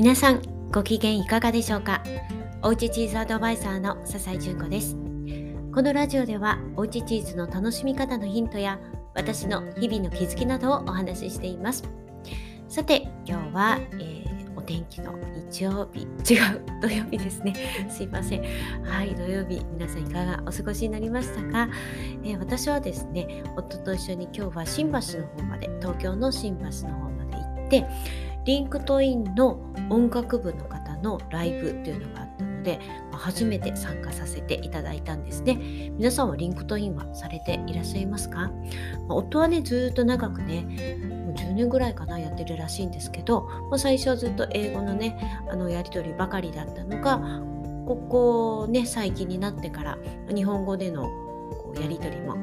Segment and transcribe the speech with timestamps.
[0.00, 0.40] 皆さん
[0.72, 2.02] ご機嫌いかがでしょうか？
[2.62, 4.96] おうちチーズアドバイザーの笹井純子です。
[5.74, 8.80] このラジオではおうちチーズの楽しみ方のヒントや
[9.14, 11.84] 私の日々の気づきなどをお話ししています。
[12.66, 15.18] さて今日は、えー、お天気の
[15.50, 16.04] 日曜日。
[16.04, 17.52] 違う土曜日ですね。
[17.90, 18.42] すいません。
[18.82, 21.68] はい土曜日皆さんいかがお過ごしになりましたか、
[22.24, 27.86] えー、私はですね夫と一緒に今日は新橋の方まで東京の新橋の方まで行って
[28.44, 32.78] リンクトインの音楽部の方のライブというのがあったので、
[33.12, 35.56] ま初めて参加させていただいたんですね。
[35.96, 38.50] 皆さんはリンクトインはされていらっしゃいますか、
[39.08, 40.62] ま夫はね、ずっと長くね、
[41.24, 47.18] もう10年ぐらいかなやってるらしいんですけど、まあ、最初はずっと英語のね、あのやり取りばかりだったのが、
[47.86, 49.98] ここね、最近になってから
[50.34, 52.36] 日本語でのこうやり取りも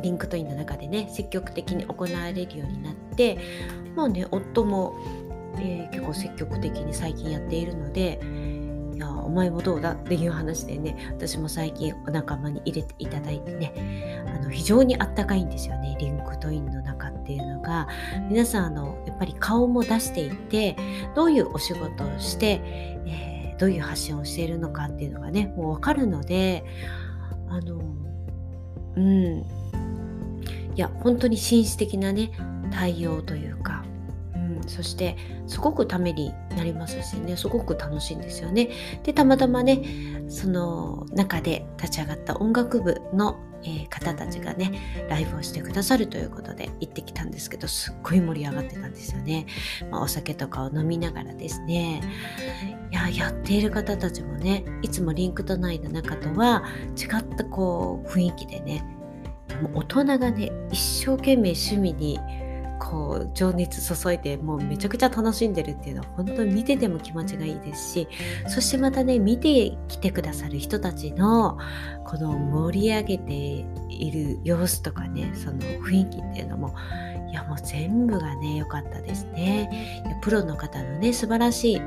[0.00, 3.38] リンクトインの中でね積極的に行われるようになって
[3.94, 4.98] まあね夫も、
[5.56, 8.20] えー、結構積極的に最近やっているので
[8.94, 17.88] いやお前もどうだっていう話でね私も最近お仲間に入れていただいてねあの非常にあったかいんですよねリンクトインの中っていうのが。
[18.28, 20.76] 皆さんあのやっぱり顔も出していて
[21.14, 22.60] どういうお仕事をして、
[23.06, 26.64] えー、どういう発信をしているのかっていうのがねもう分かるので
[27.48, 27.80] あの
[28.96, 29.59] うん。
[30.74, 32.32] いや本当に紳士的なね
[32.70, 33.84] 対応というか、
[34.34, 38.70] うん、そしてすごくためになりますしねすごく楽しいんですよね。
[39.02, 39.82] でたまたまね
[40.28, 49.46] その中で立ち上がった音楽部の、えー、方たちがねライブをしてくださるということで行ってきたんですけどすっごい盛り上がってたんですよね。
[49.90, 52.00] まあ、お酒とかを飲みながらですね
[52.92, 56.64] いややっている方たちもねいつもリンクト内の中とは
[56.96, 58.84] 違ったこう雰囲気でね
[59.60, 62.18] もう大人がね一生懸命趣味に
[62.80, 68.08] こう情熱注いでもうめちゃくちゃ楽しんでるっていうのは本当に見てても気持ちがいいですし
[68.48, 71.58] そしてまたね見てきてくださる人たちの
[72.06, 73.32] この盛り上げて
[73.90, 76.74] いる様子とかねその雰囲気っていうのも
[77.30, 80.02] いやもう全部がね良かったですね。
[80.20, 81.80] プロの方のね素晴らしい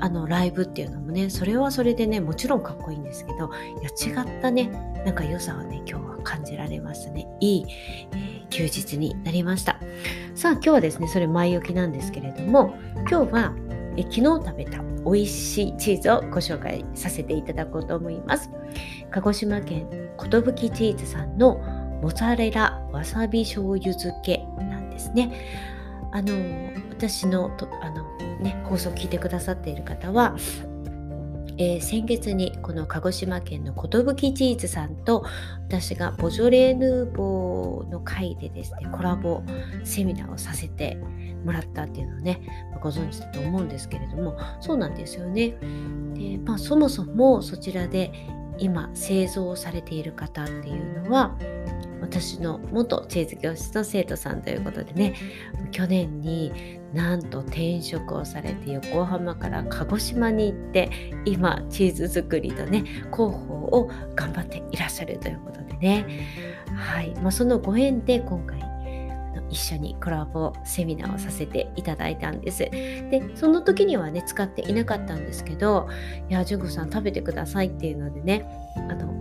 [0.00, 7.26] あのライブっていうのもねそれはそれでねもちろんかっこいいんですけどいや違ったねなんか良さをね今日は感じられましたね。
[7.40, 7.66] いい、
[8.12, 9.78] えー、休日になりました。
[10.34, 12.74] さあ今日はですねそれ前置きなんですけれども
[13.10, 13.54] 今日は
[13.96, 18.50] え昨日食べた美味しいチーズをご紹介させていただこうと思います。
[19.10, 21.56] 鹿児島県寿チーズさんの
[22.00, 25.32] モザァレラわさび醤油漬けなんですね。
[26.12, 26.34] あの
[26.90, 30.36] 私のとあの、ね、放送を聞いてくださっている方は、
[31.58, 35.24] えー、先月にこの鹿児島県の寿チーズさんと
[35.68, 39.42] 私がボジョレーヌーボーの会でですねコラボ
[39.84, 40.96] セミナーをさせて
[41.44, 42.40] もらったっていうのをね
[42.80, 45.54] ご存知だと思うんですけれどもそうなんですよね。
[46.14, 48.12] でまあ、そもそもそちらで
[48.58, 51.36] 今製造されている方っていうのは
[52.02, 55.14] 私の元チーズ教室の生徒さんということでね
[55.70, 60.90] 去年になんと転職をされて横浜から鹿児島に行って
[61.24, 66.06] 今チーズ作りとね広報を頑張っていらっしゃるということでね
[66.76, 68.62] はい、まあ、そのご縁で今回
[69.52, 72.58] 一緒にコラボセミナーをさせていただいたんです。
[72.60, 75.88] で、その時にはね、使っていなかったんですけど、
[76.30, 78.46] いや、ジュンコさん食べてくださいっていうのでね、
[78.76, 79.12] あの、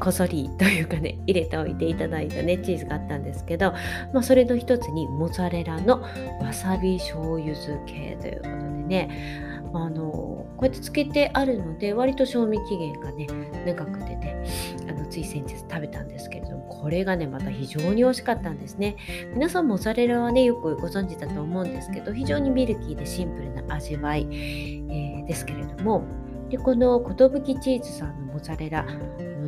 [0.00, 3.72] こそりというかね入れておいていただいたねチーズがあったんですけど、
[4.12, 6.02] まあ、それの一つにモッツァレラの
[6.40, 13.26] わさび醤油漬けということでねあのこうやって漬けてあるので割と賞味期限がね
[13.66, 14.44] 長くてね
[14.88, 18.96] あのつい先日食べたんですけれどもこれがねまた非常に美味しかったんですね。
[19.34, 26.04] 皆さんモッツァレラはねよくご存知だと思うんですけど非常にミルキーでシンプルな味わい、えー、ですけれども
[26.48, 28.86] でこの寿チーズさんのモッツァレラ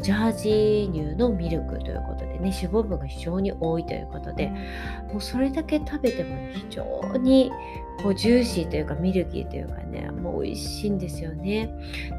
[0.01, 4.49] ジャージー乳のミルクということでね脂肪分が非常に多いということで
[5.13, 7.51] もうそれだけ食べても、非常に
[8.03, 11.71] こうジューシーというかミルキーというかねもう美味しいんですよね。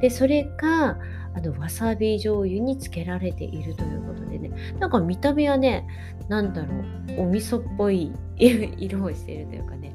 [0.02, 0.98] でそれが
[1.34, 5.88] あのわさび醤油につけられているということでねなんか見た目はね
[6.28, 6.74] なんだろ
[7.18, 9.94] うお味噌っぽい 色をしているというかね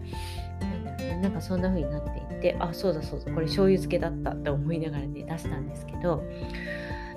[1.21, 6.23] なんかそんな風になっていてあそうだそうだこれ醤油漬けだったって思いながらね出したんですけど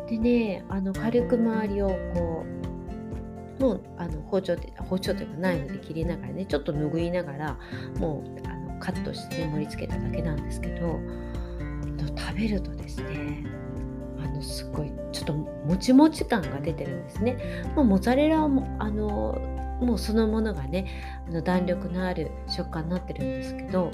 [0.07, 2.45] でねあの軽く周りをこ
[3.59, 7.59] うもうあの包丁で包丁というかナイフで切りながらねちょっと拭いながら
[7.99, 10.99] もうあのカットして、ね、盛り付けただけなんですけど
[12.15, 13.43] 食べるとですね
[14.23, 17.37] あのすごいちょっともちもち感が出てるんですね。
[17.75, 20.87] まあ、モザレラもあのもうそのものがね
[21.27, 23.91] あの弾力のある食感になってるんですけど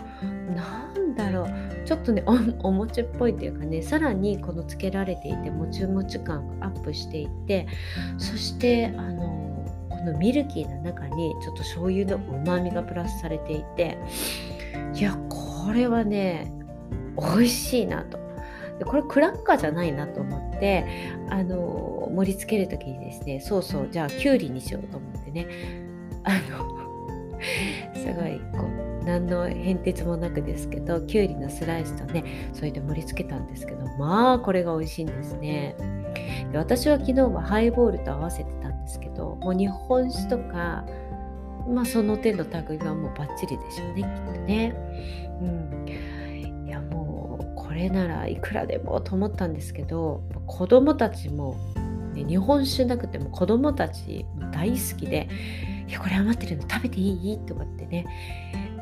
[0.56, 7.68] なんだろうちょっとねお餅っぽいっていうかねさらにこのつけられていてもちもち感がアップしていて
[8.18, 13.98] そしてあのこのミルキーな中にちょっと醤油のうまみがプラスされていて
[14.96, 16.52] いやこれはね
[17.18, 18.24] 美味しいなと。
[18.80, 20.86] でこれクラッカーじゃないなと思って
[21.30, 25.23] あの盛り付ける時にですねそうそうじゃあきゅうりにしようと思って。
[25.34, 25.48] ね。
[26.24, 26.84] あの
[27.94, 28.68] すごいこ
[29.02, 35.76] う何の変哲もなくですけどきゅうりのスライスとねそれで盛り付けたんですけどまあこれが美味しいんですね。
[36.52, 40.86] で私は昨日はハイボールと合わせてたんですけどもう日本酒とか
[41.68, 44.76] まあその手の類はもうバッチリでしょうねきっとね。
[45.42, 46.68] うん。
[46.68, 51.58] いやもうこれならいくらでもと思ったんですけど子供たちも、
[52.14, 55.28] ね、日本酒なくても子供たち大好きで
[55.88, 58.06] 「いやこれ余ってるの食べていい?」とかってね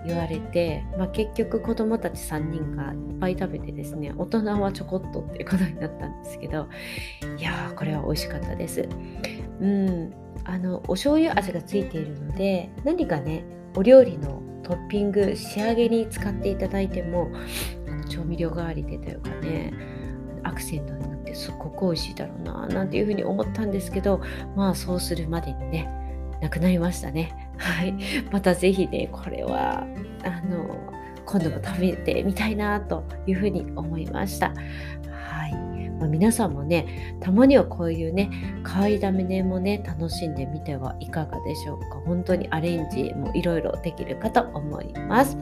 [0.05, 6.67] 言われて、まあ、結局子供たち3人がいっぱい食べてですね大人はちょこっとっていうことになったんですけど
[7.37, 8.87] いやーこれは美味しかったです。
[9.59, 10.13] うん
[10.43, 13.43] あのお醤油味がついているので何かね
[13.75, 17.29] お料理のトッピング仕上げに使っていただいても
[17.87, 19.73] あの調味料代わりでというかね
[20.43, 24.21] アクセントになってすっごく美味しいだろうななんていうふうに思ったんですけど
[24.55, 25.89] まあそうするまでにね
[26.41, 27.51] なくなりましたね。
[27.57, 27.93] はい。
[28.31, 29.85] また是非ねこれは
[30.23, 30.75] あの
[31.23, 34.47] 今度も食べてみたいなというふうに思いました。
[34.47, 35.89] はい。
[35.99, 38.31] ま、皆さんもねたまにはこういうね
[38.63, 42.01] 買いだめねもね楽しんでみてはいかがでしょうか。
[42.07, 45.37] 本当にアレンジもいろいろできるかと思います。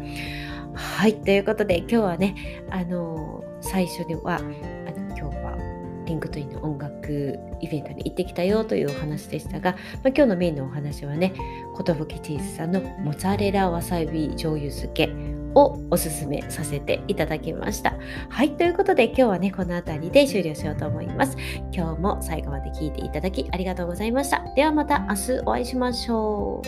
[0.73, 2.35] はい、ということで今日はね、
[2.69, 5.78] あのー、最初ではあの今日は
[6.09, 11.33] リンクトインの音楽イベントに行ってきたよというお話でしたが、まあ、今日のメインのお話はね、
[11.77, 15.09] 寿チーズさんのモッツァレラわさび醤油漬け
[15.55, 17.93] をおすすめさせていただきました。
[18.29, 21.37] はい、ということで今日はね、この辺りで終了しようと思います。
[21.71, 24.43] 今日も最後まで聞いていただきありがとうございました。
[24.55, 26.61] ではまた明日お会いしましょ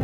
[0.00, 0.03] う。